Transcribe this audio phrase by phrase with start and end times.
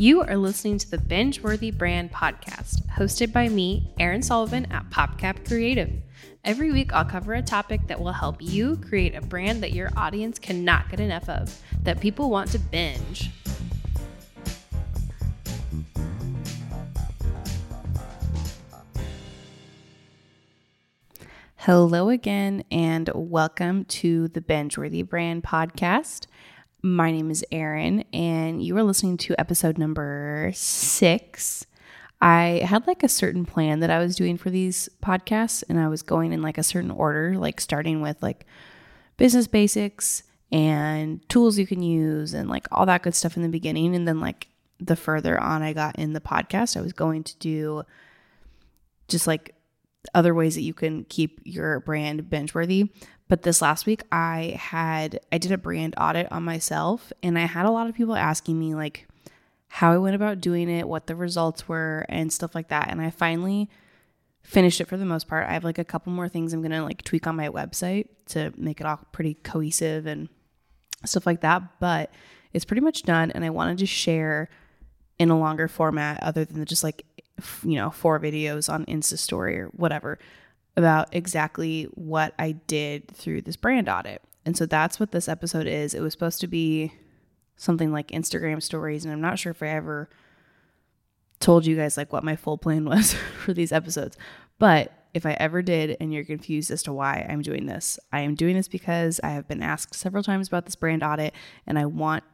[0.00, 4.88] You are listening to the Binge Worthy Brand Podcast, hosted by me, Erin Sullivan at
[4.90, 5.90] PopCap Creative.
[6.44, 9.90] Every week, I'll cover a topic that will help you create a brand that your
[9.96, 13.30] audience cannot get enough of, that people want to binge.
[21.56, 26.28] Hello again, and welcome to the Bingeworthy Brand Podcast.
[26.82, 31.66] My name is Erin, and you are listening to episode number six.
[32.20, 35.88] I had like a certain plan that I was doing for these podcasts, and I
[35.88, 38.46] was going in like a certain order, like starting with like
[39.16, 43.48] business basics and tools you can use and like all that good stuff in the
[43.48, 43.96] beginning.
[43.96, 44.46] And then, like,
[44.78, 47.82] the further on I got in the podcast, I was going to do
[49.08, 49.56] just like
[50.14, 52.90] other ways that you can keep your brand binge worthy.
[53.28, 57.46] But this last week I had I did a brand audit on myself and I
[57.46, 59.06] had a lot of people asking me like
[59.68, 62.88] how I went about doing it, what the results were and stuff like that.
[62.88, 63.68] And I finally
[64.42, 65.46] finished it for the most part.
[65.46, 68.08] I have like a couple more things I'm going to like tweak on my website
[68.28, 70.30] to make it all pretty cohesive and
[71.04, 72.10] stuff like that, but
[72.54, 74.48] it's pretty much done and I wanted to share
[75.18, 77.04] in a longer format other than just like
[77.62, 80.18] you know, four videos on Insta story or whatever
[80.76, 84.22] about exactly what I did through this brand audit.
[84.44, 85.92] And so that's what this episode is.
[85.92, 86.92] It was supposed to be
[87.56, 90.08] something like Instagram stories, and I'm not sure if I ever
[91.40, 94.16] told you guys like what my full plan was for these episodes.
[94.58, 98.20] But if I ever did and you're confused as to why I'm doing this, I
[98.20, 101.34] am doing this because I have been asked several times about this brand audit
[101.66, 102.24] and I want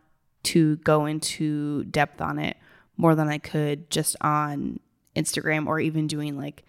[0.45, 2.57] to go into depth on it
[2.97, 4.81] more than I could just on
[5.17, 6.65] Instagram or even doing like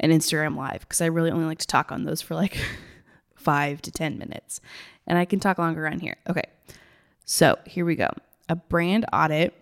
[0.00, 2.58] an Instagram live because I really only like to talk on those for like
[3.34, 4.60] five to 10 minutes.
[5.06, 6.16] And I can talk longer on here.
[6.28, 6.44] Okay.
[7.24, 8.10] So here we go
[8.48, 9.54] a brand audit.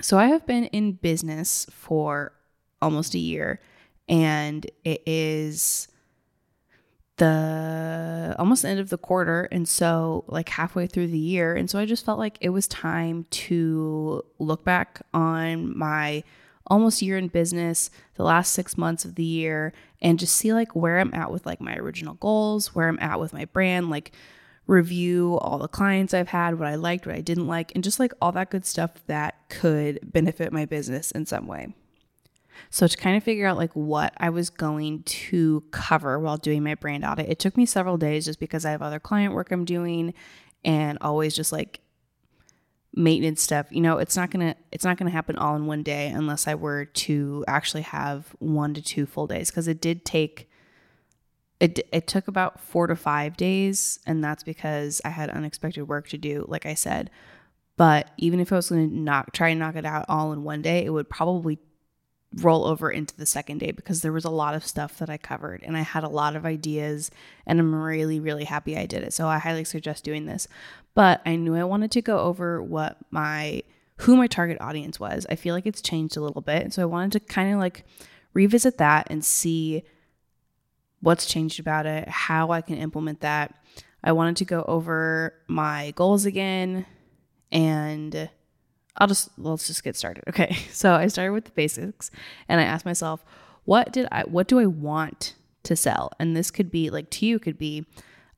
[0.00, 2.32] So I have been in business for
[2.80, 3.60] almost a year
[4.08, 5.88] and it is
[7.18, 11.70] the almost the end of the quarter and so like halfway through the year and
[11.70, 16.24] so I just felt like it was time to look back on my
[16.66, 20.74] almost year in business, the last six months of the year, and just see like
[20.74, 24.12] where I'm at with like my original goals, where I'm at with my brand, like
[24.66, 27.98] review all the clients I've had, what I liked, what I didn't like, and just
[27.98, 31.74] like all that good stuff that could benefit my business in some way.
[32.70, 36.62] So to kind of figure out like what I was going to cover while doing
[36.62, 39.50] my brand audit, it took me several days just because I have other client work
[39.50, 40.14] I'm doing
[40.64, 41.80] and always just like
[42.94, 46.08] maintenance stuff you know it's not gonna it's not gonna happen all in one day
[46.08, 50.50] unless i were to actually have one to two full days because it did take
[51.58, 56.08] it, it took about four to five days and that's because i had unexpected work
[56.08, 57.10] to do like i said.
[57.78, 60.60] But even if i was to knock try and knock it out all in one
[60.60, 61.58] day it would probably
[62.36, 65.18] roll over into the second day because there was a lot of stuff that I
[65.18, 67.10] covered and I had a lot of ideas
[67.46, 69.12] and I'm really really happy I did it.
[69.12, 70.48] So I highly suggest doing this.
[70.94, 73.62] But I knew I wanted to go over what my
[73.98, 75.26] who my target audience was.
[75.30, 76.72] I feel like it's changed a little bit.
[76.72, 77.84] So I wanted to kind of like
[78.32, 79.84] revisit that and see
[81.00, 83.54] what's changed about it, how I can implement that.
[84.02, 86.86] I wanted to go over my goals again
[87.50, 88.30] and
[88.96, 90.24] I'll just let's just get started.
[90.28, 90.56] Okay.
[90.72, 92.10] So I started with the basics
[92.48, 93.24] and I asked myself,
[93.64, 96.12] what did I what do I want to sell?
[96.18, 97.86] And this could be like to you could be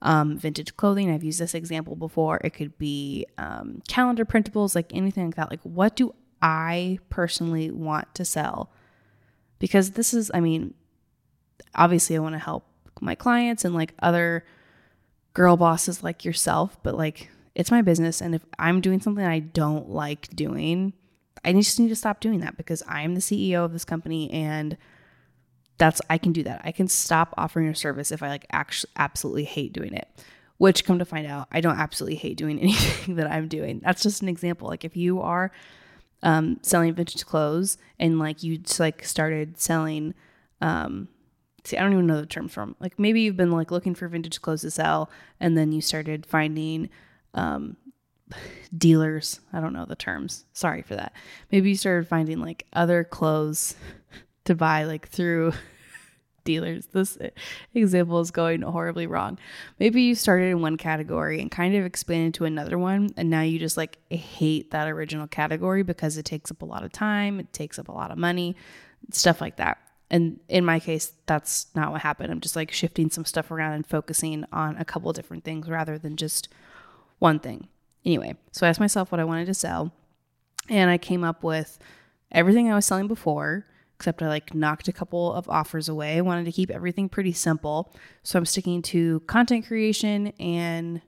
[0.04, 1.10] um, vintage clothing.
[1.10, 2.40] I've used this example before.
[2.44, 5.50] It could be um, calendar printables, like anything like that.
[5.50, 8.70] Like, what do I personally want to sell?
[9.58, 10.74] Because this is, I mean,
[11.74, 12.66] obviously, I want to help
[13.00, 14.44] my clients and like other
[15.32, 18.20] girl bosses like yourself, but like it's my business.
[18.20, 20.92] And if I'm doing something I don't like doing,
[21.44, 24.76] I just need to stop doing that because I'm the CEO of this company and
[25.76, 26.62] that's I can do that.
[26.64, 30.08] I can stop offering a service if I like actually absolutely hate doing it.
[30.56, 33.80] Which come to find out, I don't absolutely hate doing anything that I'm doing.
[33.84, 34.68] That's just an example.
[34.68, 35.50] Like if you are
[36.22, 40.14] um, selling vintage clothes and like you just like started selling
[40.60, 41.08] um,
[41.64, 42.76] see, I don't even know the term from.
[42.78, 45.10] Like maybe you've been like looking for vintage clothes to sell,
[45.40, 46.90] and then you started finding
[47.34, 47.76] um,
[48.76, 49.40] dealers.
[49.52, 50.44] I don't know the terms.
[50.52, 51.12] Sorry for that.
[51.52, 53.74] Maybe you started finding like other clothes
[54.44, 55.52] to buy like through
[56.44, 56.86] dealers.
[56.86, 57.18] This
[57.74, 59.38] example is going horribly wrong.
[59.78, 63.42] Maybe you started in one category and kind of expanded to another one, and now
[63.42, 67.40] you just like hate that original category because it takes up a lot of time,
[67.40, 68.56] it takes up a lot of money,
[69.10, 69.78] stuff like that.
[70.10, 72.30] And in my case, that's not what happened.
[72.30, 75.98] I'm just like shifting some stuff around and focusing on a couple different things rather
[75.98, 76.48] than just
[77.18, 77.68] one thing.
[78.04, 79.92] Anyway, so I asked myself what I wanted to sell.
[80.68, 81.78] And I came up with
[82.32, 83.66] everything I was selling before,
[83.96, 86.16] except I like knocked a couple of offers away.
[86.16, 87.94] I wanted to keep everything pretty simple.
[88.22, 91.00] So I'm sticking to content creation and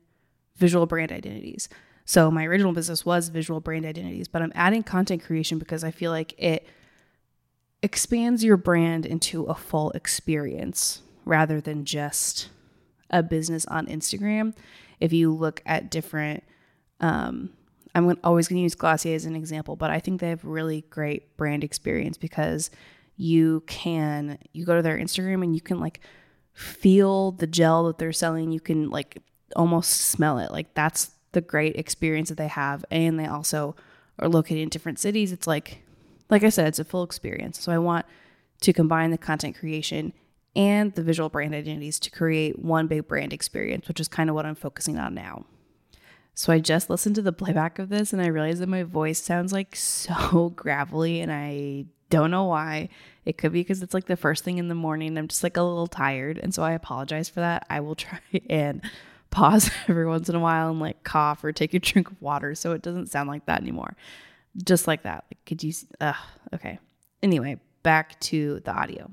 [0.57, 1.69] visual brand identities.
[2.05, 5.91] So my original business was visual brand identities, but I'm adding content creation because I
[5.91, 6.67] feel like it
[7.83, 12.49] expands your brand into a full experience rather than just
[13.11, 14.55] a business on Instagram.
[15.01, 16.45] If you look at different,
[17.01, 17.51] um,
[17.95, 20.85] I'm always going to use Glossier as an example, but I think they have really
[20.91, 22.71] great brand experience because
[23.17, 26.01] you can you go to their Instagram and you can like
[26.53, 28.53] feel the gel that they're selling.
[28.53, 29.23] You can like
[29.55, 30.51] almost smell it.
[30.51, 33.77] Like that's the great experience that they have, and they also
[34.19, 35.33] are located in different cities.
[35.33, 35.83] It's like,
[36.31, 37.61] like I said, it's a full experience.
[37.61, 38.07] So I want
[38.63, 40.13] to combine the content creation
[40.57, 44.35] and the visual brand identities to create one big brand experience, which is kind of
[44.35, 45.45] what I'm focusing on now.
[46.35, 49.23] So I just listened to the playback of this and I realized that my voice
[49.23, 52.89] sounds like so gravelly and I don't know why.
[53.25, 55.19] It could be because it's like the first thing in the morning.
[55.19, 56.39] I'm just like a little tired.
[56.39, 57.67] And so I apologize for that.
[57.69, 58.81] I will try and
[59.31, 62.55] pause every once in a while and like cough or take a drink of water
[62.55, 63.97] so it doesn't sound like that anymore.
[64.65, 65.25] Just like that.
[65.31, 65.75] Like, could you?
[66.01, 66.15] Uh,
[66.55, 66.79] okay.
[67.23, 69.11] Anyway, back to the audio.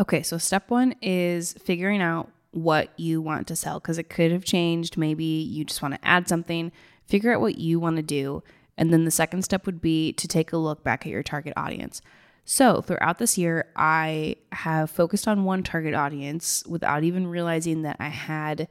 [0.00, 4.30] Okay, so step one is figuring out what you want to sell because it could
[4.30, 4.96] have changed.
[4.96, 6.72] Maybe you just want to add something,
[7.04, 8.42] figure out what you want to do.
[8.76, 11.52] And then the second step would be to take a look back at your target
[11.56, 12.00] audience.
[12.44, 17.96] So, throughout this year, I have focused on one target audience without even realizing that
[18.00, 18.68] I had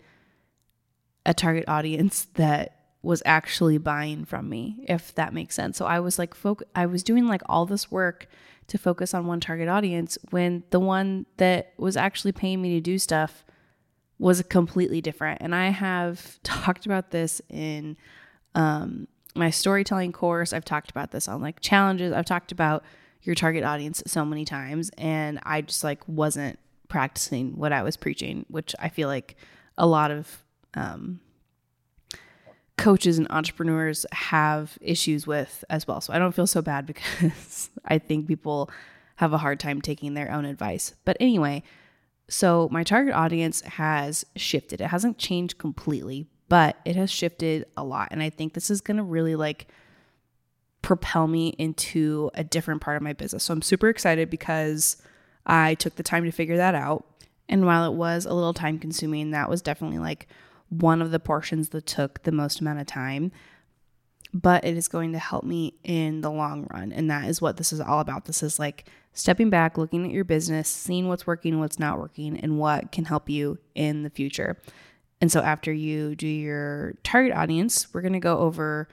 [1.26, 5.78] a target audience that was actually buying from me, if that makes sense.
[5.78, 8.28] So, I was like, folk- I was doing like all this work
[8.68, 12.82] to focus on one target audience when the one that was actually paying me to
[12.82, 13.46] do stuff
[14.20, 15.42] was completely different.
[15.42, 17.98] And I have talked about this in
[18.56, 20.54] um, my storytelling course.
[20.54, 22.14] I've talked about this on like challenges.
[22.14, 22.84] I've talked about
[23.22, 24.90] your target audience so many times.
[24.98, 29.36] And I just like wasn't practicing what I was preaching, which I feel like
[29.78, 30.44] a lot of
[30.74, 31.20] um,
[32.78, 36.00] coaches and entrepreneurs have issues with as well.
[36.00, 38.70] So I don't feel so bad because I think people
[39.18, 40.94] have a hard time taking their own advice.
[41.04, 41.64] But anyway,
[42.30, 44.80] so my target audience has shifted.
[44.80, 48.10] It hasn't changed completely, but it has shifted a lot.
[48.12, 49.68] And I think this is going to really like
[50.82, 53.44] propel me into a different part of my business.
[53.44, 54.98] So I'm super excited because
[55.46, 57.06] I took the time to figure that out.
[57.50, 60.28] And while it was a little time consuming, that was definitely like
[60.70, 63.32] one of the portions that took the most amount of time,
[64.34, 66.92] but it is going to help me in the long run.
[66.92, 68.26] And that is what this is all about.
[68.26, 72.38] This is like stepping back, looking at your business, seeing what's working, what's not working,
[72.38, 74.58] and what can help you in the future.
[75.22, 78.88] And so after you do your target audience, we're going to go over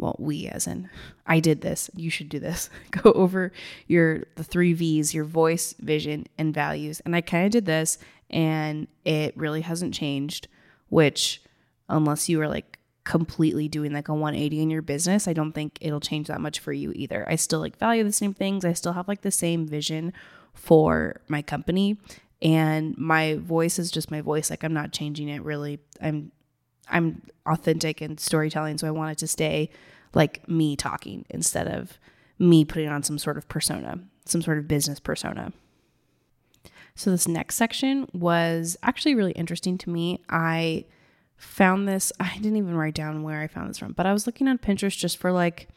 [0.00, 0.88] well, we as in
[1.26, 2.70] I did this, you should do this.
[2.90, 3.52] go over
[3.86, 7.00] your the 3 V's, your voice, vision, and values.
[7.00, 7.98] And I kind of did this
[8.30, 10.48] and it really hasn't changed
[10.90, 11.42] which
[11.88, 15.78] unless you are like completely doing like a 180 in your business, I don't think
[15.80, 17.26] it'll change that much for you either.
[17.28, 18.64] I still like value the same things.
[18.64, 20.12] I still have like the same vision
[20.52, 21.96] for my company
[22.42, 24.50] and my voice is just my voice.
[24.50, 25.80] Like I'm not changing it really.
[26.00, 26.32] I'm
[26.88, 29.70] I'm authentic and storytelling, so I want it to stay
[30.14, 31.98] like me talking instead of
[32.38, 35.52] me putting on some sort of persona, some sort of business persona.
[36.94, 40.22] So, this next section was actually really interesting to me.
[40.28, 40.84] I
[41.36, 44.26] found this, I didn't even write down where I found this from, but I was
[44.26, 45.68] looking on Pinterest just for like,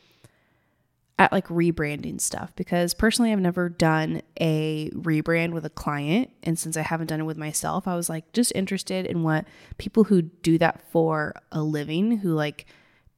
[1.20, 6.58] at like rebranding stuff because personally I've never done a rebrand with a client and
[6.58, 9.46] since I haven't done it with myself I was like just interested in what
[9.78, 12.66] people who do that for a living who like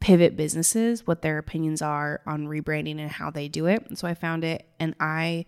[0.02, 3.98] pivot businesses what their opinions are on rebranding and how they do it.
[3.98, 5.46] so I found it and I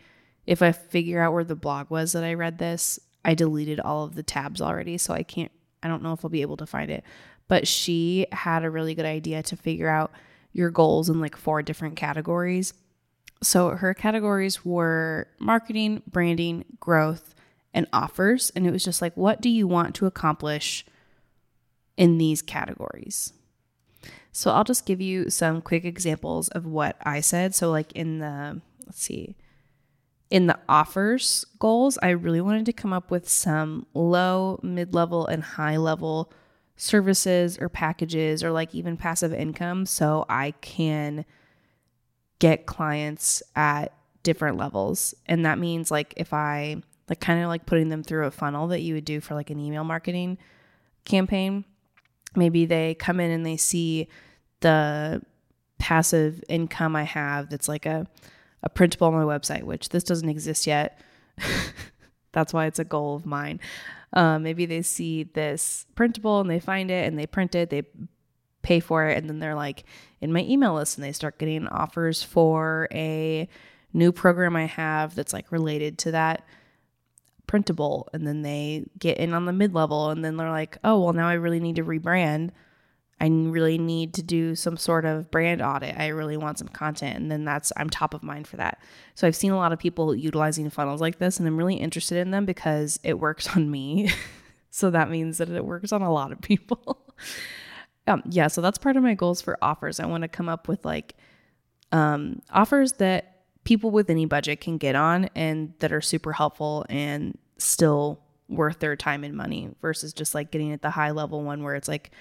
[0.47, 4.05] if I figure out where the blog was that I read this, I deleted all
[4.05, 4.97] of the tabs already.
[4.97, 5.51] So I can't,
[5.83, 7.03] I don't know if I'll be able to find it.
[7.49, 10.11] But she had a really good idea to figure out
[10.53, 12.73] your goals in like four different categories.
[13.43, 17.35] So her categories were marketing, branding, growth,
[17.73, 18.49] and offers.
[18.55, 20.85] And it was just like, what do you want to accomplish
[21.97, 23.33] in these categories?
[24.31, 27.53] So I'll just give you some quick examples of what I said.
[27.53, 29.35] So, like in the, let's see,
[30.29, 35.25] in the offers goals, I really wanted to come up with some low, mid level,
[35.25, 36.31] and high level
[36.75, 41.25] services or packages or like even passive income so I can
[42.39, 43.93] get clients at
[44.23, 45.15] different levels.
[45.25, 48.67] And that means like if I like kind of like putting them through a funnel
[48.67, 50.37] that you would do for like an email marketing
[51.05, 51.65] campaign,
[52.35, 54.07] maybe they come in and they see
[54.59, 55.21] the
[55.79, 58.05] passive income I have that's like a,
[58.67, 60.99] a printable on my website, which this doesn't exist yet.
[62.33, 63.61] that's why it's a goal of mine.
[64.11, 67.83] Um, maybe they see this printable and they find it and they print it, they
[68.61, 69.85] pay for it, and then they're like
[70.19, 73.47] in my email list and they start getting offers for a
[73.93, 76.45] new program I have that's like related to that
[77.47, 78.09] printable.
[78.11, 81.13] And then they get in on the mid level and then they're like, oh, well,
[81.13, 82.51] now I really need to rebrand.
[83.19, 85.97] I really need to do some sort of brand audit.
[85.97, 87.17] I really want some content.
[87.17, 88.79] And then that's, I'm top of mind for that.
[89.15, 92.19] So I've seen a lot of people utilizing funnels like this, and I'm really interested
[92.19, 94.11] in them because it works on me.
[94.69, 97.15] so that means that it works on a lot of people.
[98.07, 98.47] um, yeah.
[98.47, 99.99] So that's part of my goals for offers.
[99.99, 101.15] I want to come up with like
[101.91, 106.85] um, offers that people with any budget can get on and that are super helpful
[106.87, 111.43] and still worth their time and money versus just like getting at the high level
[111.43, 112.11] one where it's like,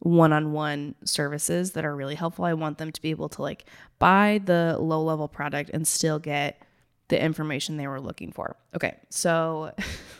[0.00, 2.44] one-on-one services that are really helpful.
[2.44, 3.64] I want them to be able to like
[3.98, 6.62] buy the low-level product and still get
[7.08, 8.56] the information they were looking for.
[8.74, 8.96] Okay.
[9.10, 9.74] So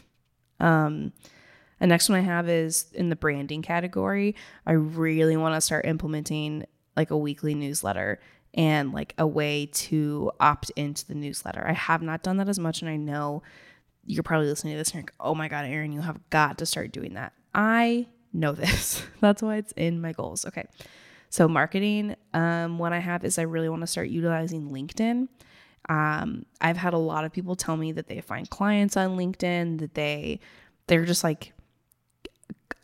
[0.60, 1.12] um
[1.78, 4.34] the next one I have is in the branding category.
[4.66, 6.64] I really want to start implementing
[6.96, 8.18] like a weekly newsletter
[8.54, 11.64] and like a way to opt into the newsletter.
[11.64, 13.42] I have not done that as much and I know
[14.04, 16.58] you're probably listening to this and you're like, "Oh my god, Erin, you have got
[16.58, 19.02] to start doing that." I know this.
[19.20, 20.46] That's why it's in my goals.
[20.46, 20.66] Okay.
[21.30, 25.28] So marketing, um, what I have is I really want to start utilizing LinkedIn.
[25.88, 29.80] Um, I've had a lot of people tell me that they find clients on LinkedIn,
[29.80, 30.40] that they
[30.86, 31.52] they're just like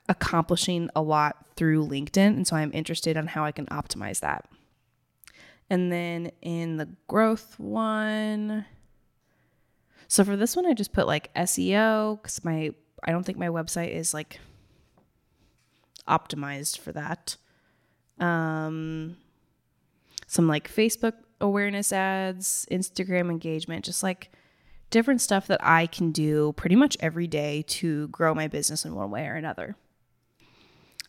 [0.08, 2.28] accomplishing a lot through LinkedIn.
[2.28, 4.46] And so I'm interested on how I can optimize that.
[5.70, 8.66] And then in the growth one,
[10.08, 12.70] so for this one, I just put like SEO because my
[13.02, 14.38] I don't think my website is like
[16.08, 17.36] optimized for that.
[18.18, 19.16] Um,
[20.26, 24.30] some like Facebook awareness ads, Instagram engagement, just like
[24.90, 28.94] different stuff that I can do pretty much every day to grow my business in
[28.94, 29.76] one way or another.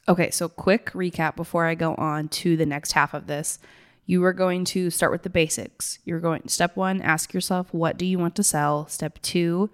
[0.08, 3.60] Okay, so quick recap before I go on to the next half of this.
[4.06, 5.98] You are going to start with the basics.
[6.06, 8.88] You're going step 1, ask yourself what do you want to sell?
[8.88, 9.70] Step 2,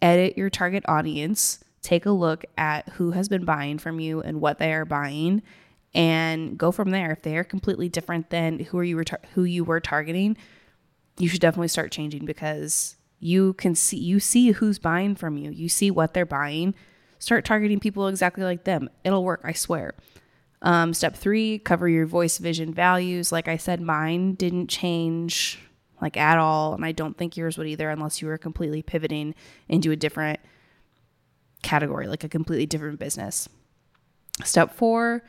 [0.00, 4.40] edit your target audience take a look at who has been buying from you and
[4.40, 5.42] what they are buying
[5.94, 7.10] and go from there.
[7.10, 9.02] If they are completely different than who are you
[9.34, 10.36] who you were targeting,
[11.18, 15.50] you should definitely start changing because you can see you see who's buying from you.
[15.50, 16.74] You see what they're buying.
[17.18, 18.88] Start targeting people exactly like them.
[19.04, 19.94] It'll work, I swear.
[20.62, 23.32] Um, step three, cover your voice, vision, values.
[23.32, 25.58] Like I said, mine didn't change
[26.00, 29.34] like at all, and I don't think yours would either, unless you were completely pivoting
[29.68, 30.40] into a different
[31.62, 33.48] category, like a completely different business.
[34.44, 35.22] Step four,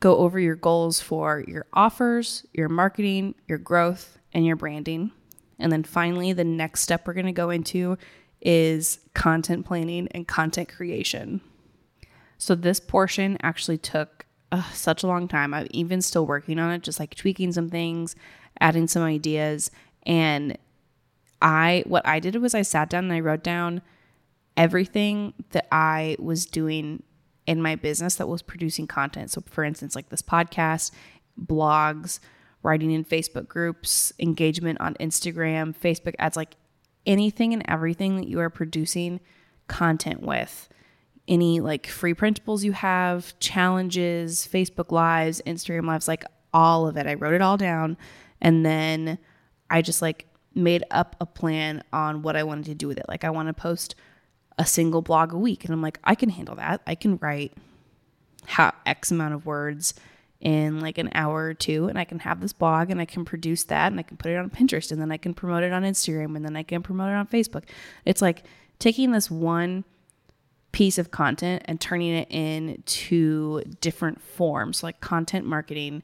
[0.00, 5.12] go over your goals for your offers, your marketing, your growth, and your branding.
[5.58, 7.96] And then finally, the next step we're going to go into
[8.40, 11.40] is content planning and content creation.
[12.38, 15.54] So, this portion actually took uh, such a long time.
[15.54, 18.14] I'm even still working on it, just like tweaking some things,
[18.60, 19.70] adding some ideas.
[20.04, 20.58] And
[21.40, 23.82] I, what I did was I sat down and I wrote down
[24.56, 27.02] everything that I was doing
[27.46, 29.30] in my business that was producing content.
[29.30, 30.90] So, for instance, like this podcast,
[31.40, 32.18] blogs,
[32.62, 36.56] writing in Facebook groups, engagement on Instagram, Facebook ads, like
[37.06, 39.20] anything and everything that you are producing
[39.68, 40.68] content with.
[41.28, 47.06] Any like free printables you have, challenges, Facebook lives, Instagram lives, like all of it.
[47.06, 47.96] I wrote it all down
[48.40, 49.18] and then
[49.70, 53.06] I just like made up a plan on what I wanted to do with it.
[53.08, 53.94] Like I want to post
[54.58, 55.64] a single blog a week.
[55.64, 56.80] And I'm like, I can handle that.
[56.86, 57.52] I can write
[58.46, 59.94] how X amount of words
[60.40, 63.24] in like an hour or two and I can have this blog and I can
[63.24, 65.72] produce that and I can put it on Pinterest and then I can promote it
[65.72, 67.64] on Instagram and then I can promote it on Facebook.
[68.04, 68.44] It's like
[68.78, 69.84] taking this one
[70.72, 76.02] piece of content and turning it into different forms like content marketing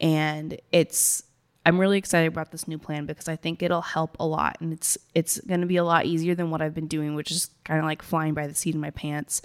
[0.00, 1.24] and it's
[1.64, 4.72] I'm really excited about this new plan because I think it'll help a lot and
[4.72, 7.50] it's it's going to be a lot easier than what I've been doing which is
[7.64, 9.42] kind of like flying by the seat of my pants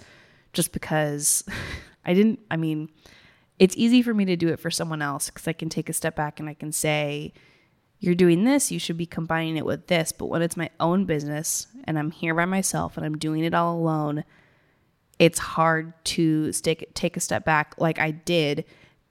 [0.52, 1.44] just because
[2.04, 2.90] I didn't I mean
[3.58, 5.92] it's easy for me to do it for someone else cuz I can take a
[5.92, 7.32] step back and I can say
[8.00, 11.04] you're doing this you should be combining it with this but when it's my own
[11.04, 14.24] business and I'm here by myself and I'm doing it all alone
[15.18, 18.64] it's hard to take take a step back like I did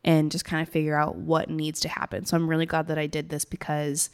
[0.08, 2.26] and just kind of figure out what needs to happen.
[2.26, 4.10] So I'm really glad that I did this because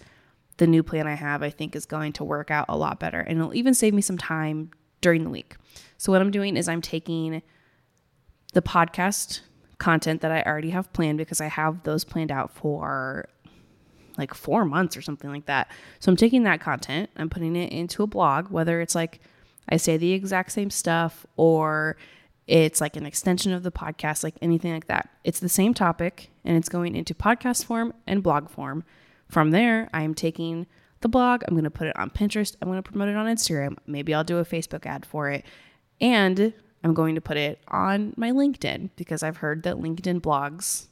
[0.58, 3.20] the new plan I have, I think, is going to work out a lot better.
[3.20, 4.72] And it'll even save me some time
[5.02, 5.56] during the week.
[6.00, 7.44] So what I'm doing is I'm taking
[8.54, 9.42] the podcast
[9.78, 13.30] content that I already have planned because I have those planned out for
[14.18, 15.70] like four months or something like that.
[16.00, 19.20] So I'm taking that content, I'm putting it into a blog, whether it's like
[19.70, 21.98] I say the exact same stuff or
[22.48, 25.10] it's like an extension of the podcast, like anything like that.
[25.24, 28.84] It's the same topic and it's going into podcast form and blog form.
[29.30, 30.68] From there, I'm taking
[31.02, 33.26] the blog, I'm going to put it on Pinterest, I'm going to promote it on
[33.26, 33.78] Instagram.
[33.88, 35.46] Maybe I'll do a Facebook ad for it.
[36.00, 40.88] And I'm going to put it on my LinkedIn because I've heard that LinkedIn blogs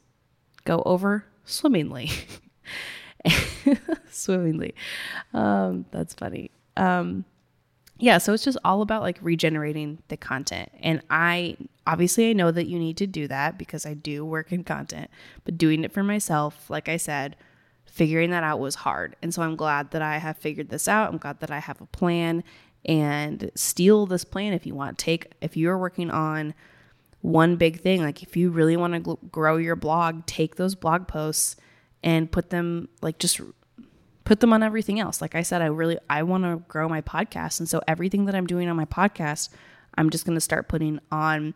[0.64, 2.10] go over swimmingly.
[4.10, 4.74] swimmingly.
[5.34, 6.52] Um, that's funny.
[6.78, 7.26] Um,
[8.02, 10.70] yeah, so it's just all about like regenerating the content.
[10.82, 11.56] And I
[11.86, 15.12] obviously I know that you need to do that because I do work in content,
[15.46, 17.36] but doing it for myself, like I said,
[17.86, 19.16] figuring that out was hard.
[19.22, 21.12] And so I'm glad that I have figured this out.
[21.12, 22.44] I'm glad that I have a plan
[22.86, 24.98] and steal this plan if you want.
[24.98, 26.56] Take if you're working on
[27.22, 31.08] one big thing, like if you really want to grow your blog, take those blog
[31.08, 31.56] posts
[32.04, 33.40] and put them like just
[34.24, 35.22] put them on everything else.
[35.22, 38.36] Like I said, I really I want to grow my podcast, and so everything that
[38.36, 39.50] I'm doing on my podcast,
[39.96, 41.54] I'm just going to start putting on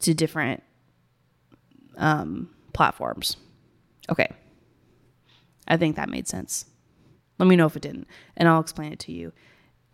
[0.00, 0.62] to different
[1.96, 3.36] um, platforms.
[4.10, 4.28] Okay,
[5.66, 6.66] I think that made sense.
[7.38, 9.32] Let me know if it didn't, and I'll explain it to you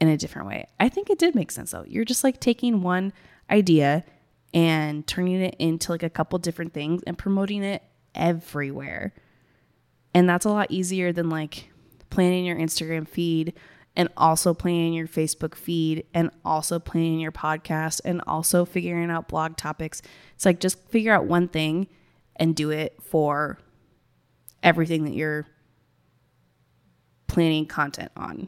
[0.00, 0.66] in a different way.
[0.81, 1.85] I think it did make sense though.
[1.87, 3.12] You're just like taking one
[3.50, 4.04] idea
[4.52, 7.83] and turning it into like a couple different things and promoting it
[8.14, 9.12] everywhere.
[10.14, 11.71] And that's a lot easier than like
[12.14, 13.54] planning your Instagram feed
[13.97, 19.26] and also planning your Facebook feed and also planning your podcast and also figuring out
[19.26, 20.00] blog topics.
[20.37, 21.88] It's like just figure out one thing
[22.37, 23.59] and do it for
[24.62, 25.44] everything that you're
[27.26, 28.47] planning content on.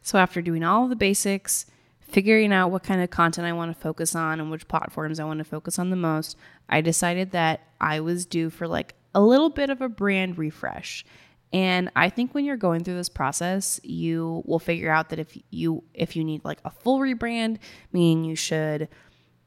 [0.00, 1.66] So after doing all of the basics,
[2.00, 5.24] figuring out what kind of content I want to focus on and which platforms I
[5.24, 6.36] want to focus on the most,
[6.68, 11.04] I decided that I was due for like a little bit of a brand refresh.
[11.52, 15.38] And I think when you're going through this process, you will figure out that if
[15.50, 17.58] you if you need like a full rebrand,
[17.92, 18.88] meaning you should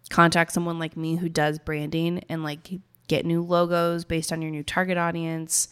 [0.10, 2.71] contact someone like me who does branding and like
[3.08, 5.67] get new logos based on your new target audience,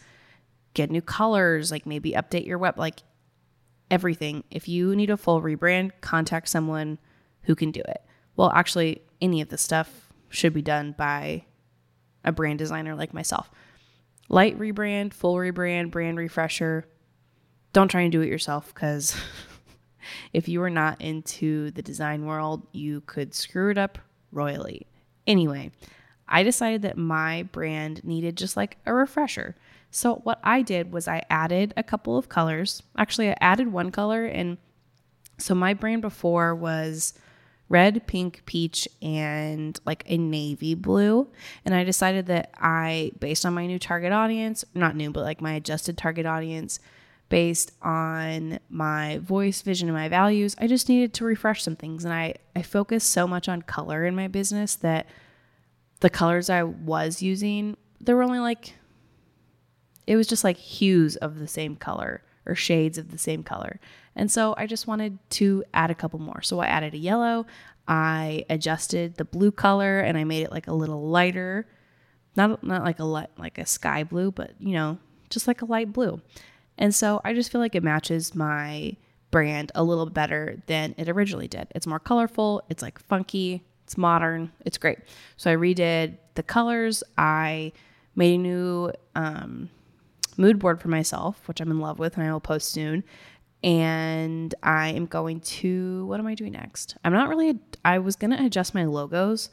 [0.73, 3.01] get new colors, like maybe update your web like
[3.89, 4.43] everything.
[4.51, 6.99] If you need a full rebrand, contact someone
[7.43, 8.03] who can do it.
[8.35, 11.45] Well, actually, any of this stuff should be done by
[12.23, 13.49] a brand designer like myself.
[14.29, 16.85] Light rebrand, full rebrand, brand refresher.
[17.73, 19.15] Don't try and do it yourself because
[20.33, 23.97] if you are not into the design world, you could screw it up
[24.31, 24.87] royally.
[25.25, 25.71] Anyway,
[26.27, 29.55] I decided that my brand needed just like a refresher.
[29.91, 32.83] So what I did was I added a couple of colors.
[32.97, 34.57] Actually, I added one color and
[35.37, 37.13] so my brand before was
[37.69, 41.27] red, pink, peach, and like a navy blue.
[41.65, 45.41] And I decided that I, based on my new target audience, not new, but like
[45.41, 46.79] my adjusted target audience,
[47.29, 52.05] based on my voice, vision, and my values, I just needed to refresh some things.
[52.05, 55.07] And I, I focused so much on color in my business that
[55.99, 58.75] the colors I was using, there were only like
[60.07, 63.79] it was just like hues of the same color or shades of the same color.
[64.17, 66.41] And so I just wanted to add a couple more.
[66.41, 67.45] So I added a yellow,
[67.87, 71.67] I adjusted the blue color and I made it like a little lighter.
[72.35, 74.97] Not not like a light like a sky blue, but you know,
[75.29, 76.21] just like a light blue.
[76.77, 78.97] And so I just feel like it matches my
[79.31, 81.67] brand a little better than it originally did.
[81.73, 84.99] It's more colorful, it's like funky, it's modern, it's great.
[85.37, 87.03] So I redid the colors.
[87.17, 87.71] I
[88.15, 89.69] made a new um,
[90.37, 93.03] mood board for myself, which I'm in love with and I will post soon.
[93.63, 96.95] And I am going to, what am I doing next?
[97.03, 99.49] I'm not really, I was going to adjust my logos,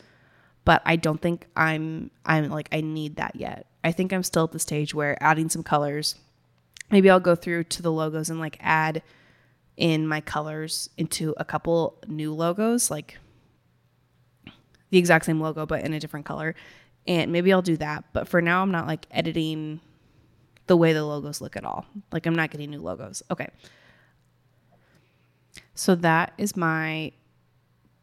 [0.64, 3.66] but I don't think I'm, I'm like, I need that yet.
[3.82, 6.16] I think I'm still at the stage where adding some colors,
[6.90, 9.02] maybe I'll go through to the logos and like add
[9.76, 13.18] in my colors into a couple new logos, like
[14.90, 16.54] the exact same logo, but in a different color.
[17.06, 18.04] And maybe I'll do that.
[18.12, 19.80] But for now, I'm not like editing
[20.66, 21.84] the way the logos look at all.
[22.12, 23.22] Like I'm not getting new logos.
[23.30, 23.48] Okay.
[25.74, 27.12] So that is my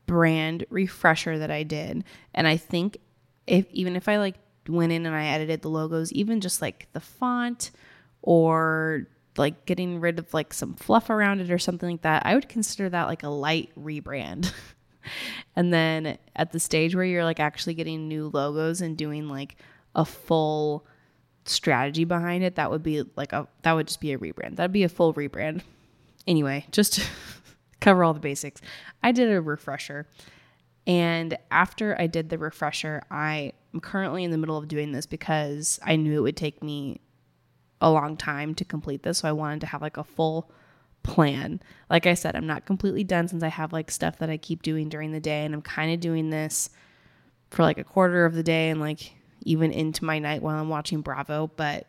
[0.05, 2.03] brand refresher that I did.
[2.33, 2.97] And I think
[3.47, 4.35] if even if I like
[4.67, 7.71] went in and I edited the logos, even just like the font
[8.21, 12.35] or like getting rid of like some fluff around it or something like that, I
[12.35, 14.51] would consider that like a light rebrand.
[15.55, 19.55] and then at the stage where you're like actually getting new logos and doing like
[19.95, 20.85] a full
[21.45, 24.57] strategy behind it, that would be like a that would just be a rebrand.
[24.57, 25.61] That'd be a full rebrand.
[26.27, 26.99] Anyway, just
[27.81, 28.61] cover all the basics.
[29.03, 30.07] I did a refresher.
[30.87, 35.05] And after I did the refresher, I I'm currently in the middle of doing this
[35.05, 37.01] because I knew it would take me
[37.79, 39.19] a long time to complete this.
[39.19, 40.51] So I wanted to have like a full
[41.03, 41.61] plan.
[41.89, 44.61] Like I said, I'm not completely done since I have like stuff that I keep
[44.61, 45.45] doing during the day.
[45.45, 46.69] And I'm kind of doing this
[47.49, 49.13] for like a quarter of the day and like
[49.43, 51.49] even into my night while I'm watching Bravo.
[51.55, 51.87] But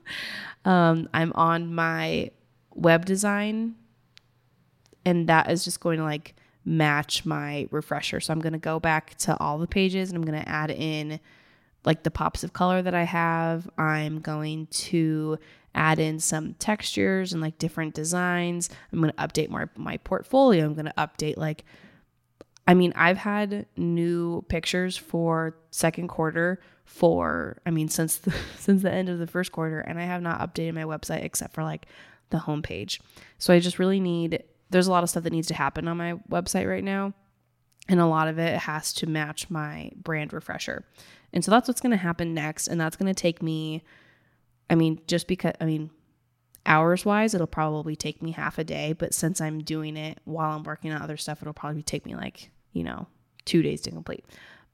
[0.64, 2.30] um, I'm on my
[2.74, 3.74] web design
[5.06, 6.34] and that is just going to like
[6.66, 8.20] match my refresher.
[8.20, 10.70] So I'm going to go back to all the pages and I'm going to add
[10.72, 11.20] in
[11.84, 13.70] like the pops of color that I have.
[13.78, 15.38] I'm going to
[15.76, 18.68] add in some textures and like different designs.
[18.92, 20.66] I'm going to update my my portfolio.
[20.66, 21.64] I'm going to update like
[22.68, 28.82] I mean, I've had new pictures for second quarter for I mean since the, since
[28.82, 31.62] the end of the first quarter and I have not updated my website except for
[31.62, 31.86] like
[32.30, 32.98] the homepage.
[33.38, 35.96] So I just really need there's a lot of stuff that needs to happen on
[35.96, 37.12] my website right now
[37.88, 40.84] and a lot of it has to match my brand refresher.
[41.32, 43.82] And so that's what's going to happen next and that's going to take me
[44.68, 45.90] I mean just because I mean
[46.64, 50.56] hours wise it'll probably take me half a day, but since I'm doing it while
[50.56, 53.06] I'm working on other stuff it'll probably take me like, you know,
[53.44, 54.24] 2 days to complete.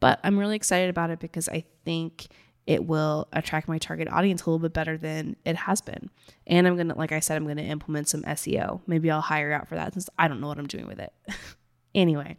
[0.00, 2.28] But I'm really excited about it because I think
[2.66, 6.11] it will attract my target audience a little bit better than it has been.
[6.46, 8.81] And I'm going to, like I said, I'm going to implement some SEO.
[8.87, 11.12] Maybe I'll hire out for that since I don't know what I'm doing with it.
[11.94, 12.37] anyway,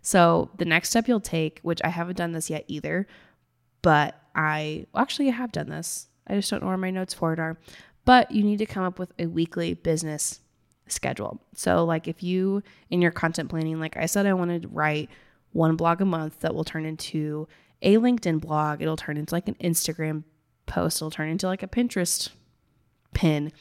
[0.00, 3.06] so the next step you'll take, which I haven't done this yet either,
[3.82, 6.08] but I well, actually I have done this.
[6.26, 7.58] I just don't know where my notes for it are.
[8.04, 10.40] But you need to come up with a weekly business
[10.88, 11.40] schedule.
[11.54, 15.10] So, like if you in your content planning, like I said, I wanted to write
[15.52, 17.48] one blog a month that will turn into
[17.82, 20.24] a LinkedIn blog, it'll turn into like an Instagram
[20.66, 22.30] post, it'll turn into like a Pinterest
[23.14, 23.52] pin.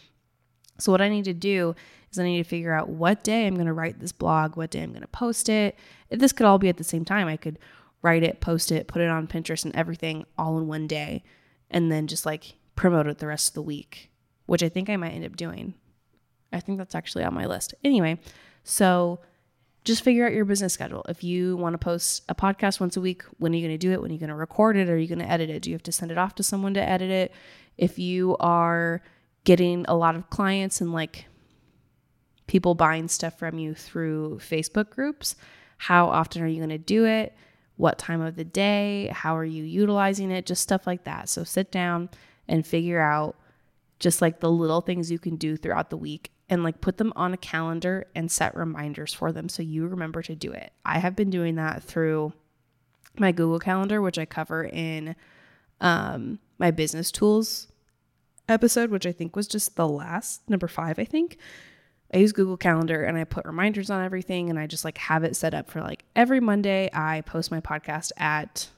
[0.78, 1.76] So, what I need to do
[2.12, 4.72] is I need to figure out what day I'm going to write this blog, what
[4.72, 5.78] day I'm going to post it.
[6.10, 7.28] This could all be at the same time.
[7.28, 7.60] I could
[8.02, 11.24] write it, post it, put it on Pinterest and everything all in one day,
[11.70, 14.12] and then just like promote it the rest of the week,
[14.46, 15.74] which I think I might end up doing.
[16.52, 17.74] I think that's actually on my list.
[17.84, 18.20] Anyway,
[18.64, 19.20] so
[19.86, 21.06] just figure out your business schedule.
[21.08, 23.88] If you want to post a podcast once a week, when are you going to
[23.88, 24.02] do it?
[24.02, 24.90] When are you going to record it?
[24.90, 25.62] Are you going to edit it?
[25.62, 27.32] Do you have to send it off to someone to edit it?
[27.78, 29.02] If you are
[29.44, 31.28] getting a lot of clients and like
[32.48, 35.36] people buying stuff from you through Facebook groups,
[35.78, 37.36] how often are you going to do it?
[37.78, 39.12] What time of the day?
[39.14, 40.48] How are you utilizing it?
[40.48, 41.30] Just stuff like that.
[41.30, 42.10] So sit down
[42.48, 43.36] and figure out
[44.00, 47.12] just like the little things you can do throughout the week and like put them
[47.16, 50.72] on a calendar and set reminders for them so you remember to do it.
[50.86, 52.34] I have been doing that through
[53.18, 55.16] my Google Calendar, which I cover in
[55.82, 57.68] um, my business tools
[58.48, 61.38] episode, which I think was just the last number five, I think.
[62.14, 65.24] I use Google Calendar and I put reminders on everything and I just like have
[65.24, 68.70] it set up for like every Monday I post my podcast at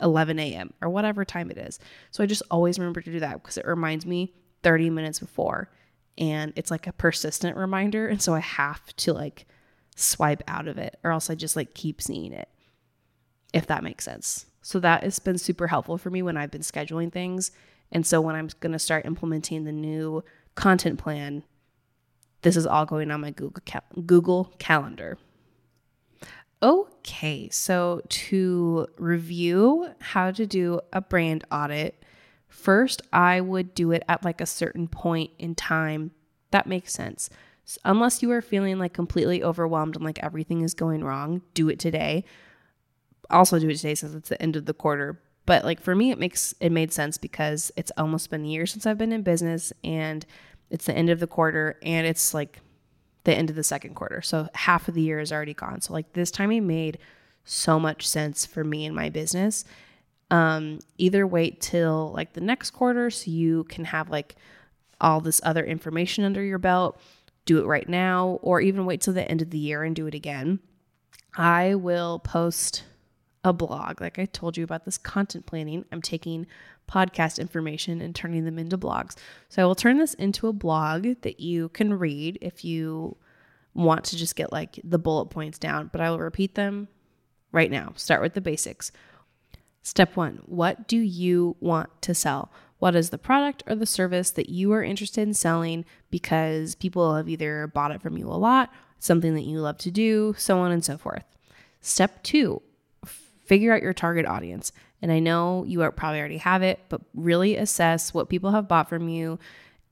[0.00, 0.72] 11 a.m.
[0.80, 1.78] or whatever time it is.
[2.10, 4.32] So I just always remember to do that because it reminds me
[4.62, 5.68] 30 minutes before
[6.18, 9.46] and it's like a persistent reminder and so i have to like
[9.96, 12.48] swipe out of it or else i just like keep seeing it
[13.52, 14.46] if that makes sense.
[14.62, 17.50] So that has been super helpful for me when i've been scheduling things
[17.90, 20.22] and so when i'm going to start implementing the new
[20.54, 21.42] content plan
[22.42, 23.62] this is all going on my google
[24.06, 25.18] google calendar.
[26.62, 32.01] Okay so to review how to do a brand audit
[32.52, 36.10] First, I would do it at like a certain point in time.
[36.50, 37.30] That makes sense.
[37.82, 41.78] Unless you are feeling like completely overwhelmed and like everything is going wrong, do it
[41.78, 42.24] today.
[43.30, 45.18] Also do it today since it's the end of the quarter.
[45.46, 48.66] But like for me it makes it made sense because it's almost been a year
[48.66, 50.26] since I've been in business and
[50.68, 52.60] it's the end of the quarter and it's like
[53.24, 54.20] the end of the second quarter.
[54.20, 55.80] So half of the year is already gone.
[55.80, 56.98] So like this timing made
[57.44, 59.64] so much sense for me and my business
[60.32, 64.34] um, either wait till like the next quarter so you can have like
[64.98, 66.98] all this other information under your belt,
[67.44, 70.06] do it right now, or even wait till the end of the year and do
[70.06, 70.58] it again.
[71.36, 72.84] I will post
[73.44, 74.00] a blog.
[74.00, 76.46] Like I told you about this content planning, I'm taking
[76.90, 79.16] podcast information and turning them into blogs.
[79.50, 83.18] So I will turn this into a blog that you can read if you
[83.74, 86.88] want to just get like the bullet points down, but I will repeat them
[87.50, 87.92] right now.
[87.96, 88.92] Start with the basics.
[89.82, 92.50] Step one What do you want to sell?
[92.78, 97.14] What is the product or the service that you are interested in selling because people
[97.14, 100.58] have either bought it from you a lot, something that you love to do, so
[100.58, 101.24] on and so forth.
[101.80, 102.60] Step two,
[103.44, 104.72] figure out your target audience.
[105.00, 108.88] And I know you probably already have it, but really assess what people have bought
[108.88, 109.38] from you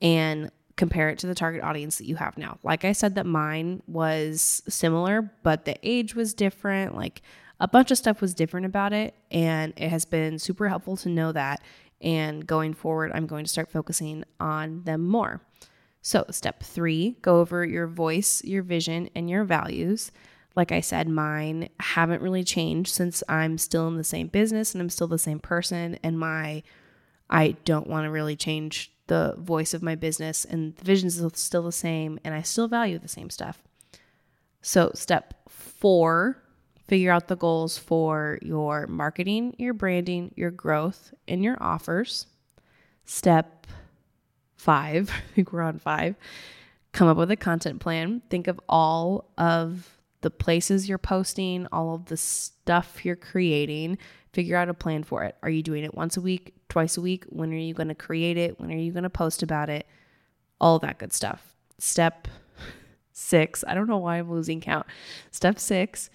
[0.00, 2.59] and compare it to the target audience that you have now.
[2.62, 6.96] Like I said, that mine was similar, but the age was different.
[6.96, 7.22] Like
[7.61, 9.14] a bunch of stuff was different about it.
[9.31, 11.62] And it has been super helpful to know that.
[12.01, 15.42] And going forward, I'm going to start focusing on them more.
[16.03, 20.11] So, step three go over your voice, your vision, and your values.
[20.57, 24.81] Like I said, mine haven't really changed since I'm still in the same business and
[24.81, 25.99] I'm still the same person.
[26.03, 26.62] And my,
[27.29, 31.20] I don't want to really change the voice of my business, and the vision is
[31.35, 33.61] still the same, and I still value the same stuff.
[34.62, 36.39] So, step four
[36.90, 42.26] figure out the goals for your marketing, your branding, your growth, and your offers.
[43.05, 43.68] Step
[44.57, 46.16] five, I think we're on five,
[46.90, 48.22] come up with a content plan.
[48.29, 53.96] Think of all of the places you're posting, all of the stuff you're creating.
[54.33, 55.37] Figure out a plan for it.
[55.44, 57.24] Are you doing it once a week, twice a week?
[57.29, 58.59] When are you going to create it?
[58.59, 59.87] When are you going to post about it?
[60.61, 61.55] All that good stuff.
[61.79, 62.26] Step
[63.12, 64.87] six, I don't know why I'm losing count.
[65.31, 66.11] Step six,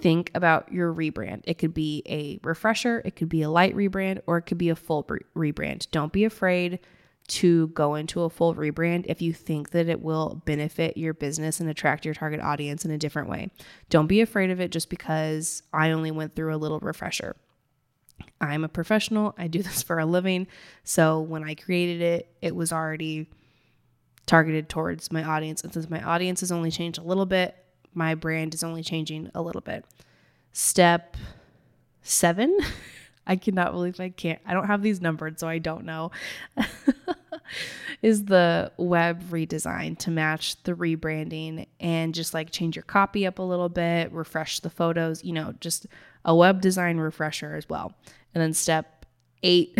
[0.00, 1.42] think about your rebrand.
[1.44, 4.68] It could be a refresher, it could be a light rebrand, or it could be
[4.68, 5.04] a full
[5.36, 5.90] rebrand.
[5.90, 6.80] Don't be afraid
[7.26, 11.58] to go into a full rebrand if you think that it will benefit your business
[11.58, 13.50] and attract your target audience in a different way.
[13.88, 17.36] Don't be afraid of it just because I only went through a little refresher.
[18.40, 20.46] I'm a professional, I do this for a living.
[20.82, 23.30] So when I created it, it was already
[24.26, 25.62] targeted towards my audience.
[25.62, 27.56] And since my audience has only changed a little bit,
[27.94, 29.84] my brand is only changing a little bit.
[30.52, 31.16] Step
[32.02, 32.58] seven.
[33.26, 34.40] I cannot believe I can't.
[34.44, 36.10] I don't have these numbered, so I don't know.
[38.02, 43.38] is the web redesign to match the rebranding and just like change your copy up
[43.38, 45.86] a little bit, refresh the photos, you know, just
[46.24, 47.94] a web design refresher as well.
[48.34, 49.06] And then step
[49.42, 49.78] eight.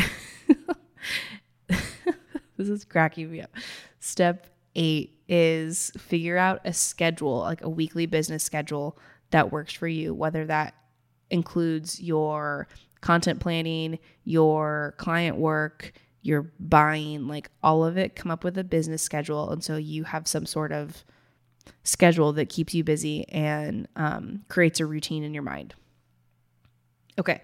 [1.69, 3.51] this is cracking me up.
[4.01, 8.99] Step eight is figure out a schedule, like a weekly business schedule
[9.31, 10.75] that works for you, whether that
[11.31, 12.69] includes your
[13.01, 18.65] content planning, your client work, your buying, like all of it, come up with a
[18.65, 19.51] business schedule.
[19.51, 21.05] And so you have some sort of
[21.83, 25.75] schedule that keeps you busy and um, creates a routine in your mind.
[27.19, 27.43] Okay,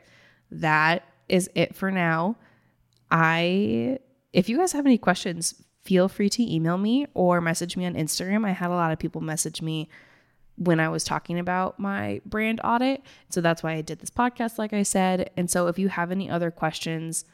[0.50, 2.36] that is it for now.
[3.10, 3.98] I,
[4.32, 7.94] if you guys have any questions, feel free to email me or message me on
[7.94, 8.46] Instagram.
[8.46, 9.88] I had a lot of people message me
[10.56, 13.02] when I was talking about my brand audit.
[13.30, 15.30] So that's why I did this podcast, like I said.
[15.36, 17.24] And so if you have any other questions,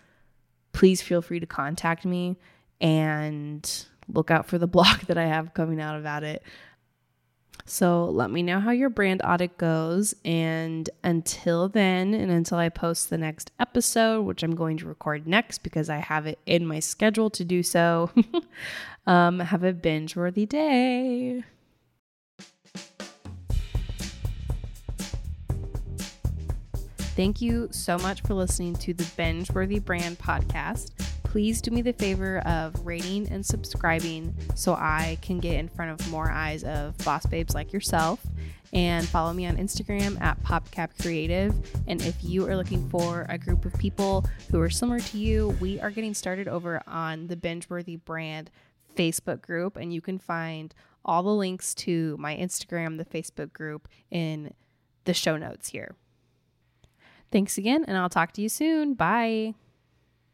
[0.72, 2.36] please feel free to contact me
[2.80, 6.42] and look out for the blog that I have coming out about it.
[7.68, 10.14] So let me know how your brand audit goes.
[10.24, 15.26] And until then, and until I post the next episode, which I'm going to record
[15.26, 18.10] next because I have it in my schedule to do so,
[19.06, 21.42] um, have a binge worthy day.
[27.16, 31.05] Thank you so much for listening to the Binge Worthy Brand podcast.
[31.26, 35.90] Please do me the favor of rating and subscribing so I can get in front
[35.90, 38.24] of more eyes of boss babes like yourself.
[38.72, 41.54] And follow me on Instagram at PopCap Creative.
[41.86, 45.56] And if you are looking for a group of people who are similar to you,
[45.60, 48.50] we are getting started over on the Binge Worthy Brand
[48.96, 49.76] Facebook group.
[49.76, 54.54] And you can find all the links to my Instagram, the Facebook group, in
[55.04, 55.94] the show notes here.
[57.30, 58.94] Thanks again, and I'll talk to you soon.
[58.94, 59.54] Bye.